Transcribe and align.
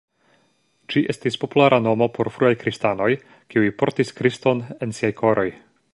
Ĝi 0.93 1.03
estis 1.13 1.37
populara 1.43 1.79
nomo 1.89 2.07
por 2.15 2.31
fruaj 2.37 2.51
kristanoj 2.63 3.11
kiuj 3.53 3.69
"portis 3.83 4.13
Kriston 4.21 4.65
en 4.87 5.01
siaj 5.03 5.13
koroj. 5.21 5.49